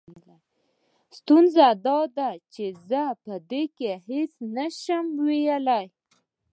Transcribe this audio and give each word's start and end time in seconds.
ستونزه 1.17 1.67
دا 1.85 1.99
ده 2.17 2.29
چې 2.53 2.65
زه 2.89 3.03
په 3.23 3.33
دې 3.51 3.63
کې 3.77 3.91
هېڅ 4.07 4.31
نه 4.55 4.67
شم 4.81 5.05
ويلې. 5.25 5.83